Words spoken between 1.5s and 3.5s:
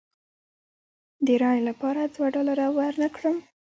لپاره دوه ډالره ورنه کړم.